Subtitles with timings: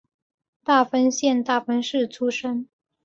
[0.63, 2.67] 大分县大分市出身。